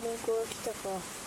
[0.00, 1.25] ニンクが来たか。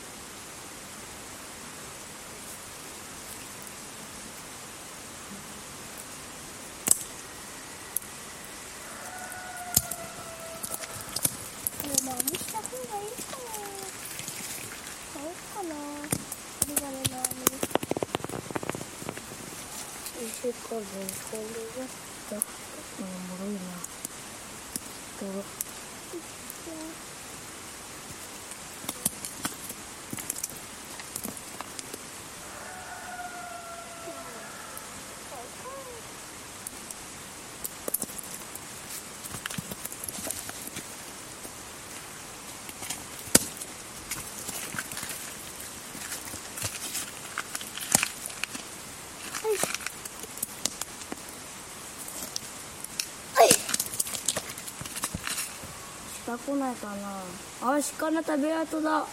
[56.49, 57.73] 来ないかな。
[57.75, 59.05] あ鹿の食べ跡だ。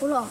[0.00, 0.24] ほら。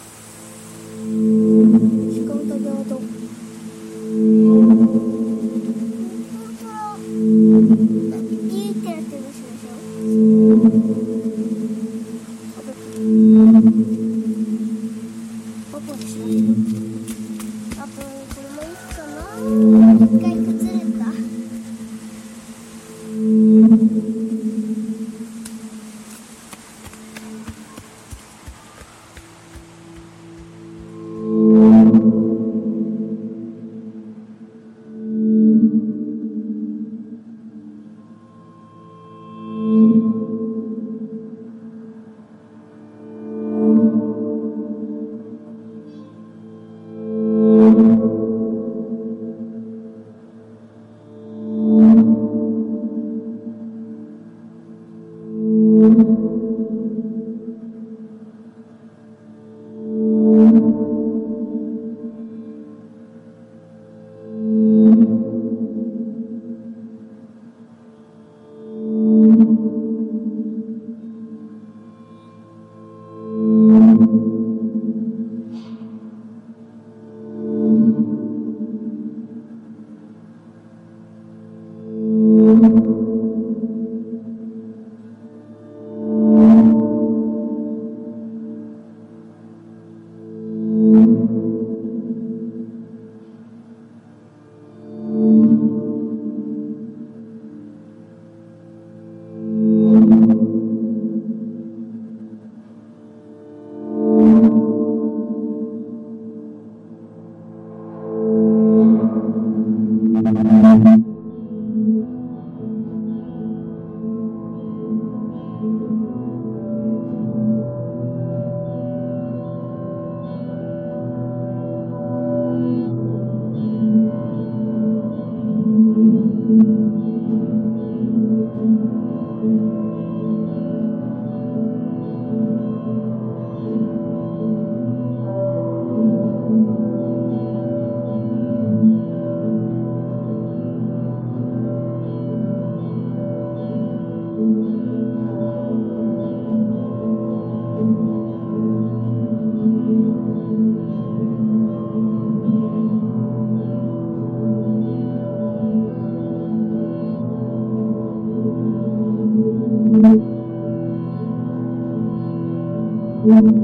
[163.28, 163.57] mm-hmm.